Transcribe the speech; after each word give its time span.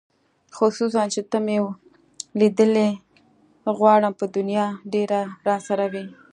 خصوصاً 0.57 1.03
چې 1.13 1.21
ته 1.31 1.37
مې 1.45 1.57
لیدلې 2.39 2.89
غواړم 3.77 4.13
په 4.19 4.25
دې 4.27 4.33
دنیا 4.35 4.65
ډېره 4.93 5.19
راسره 5.47 5.85
وې 5.93 6.05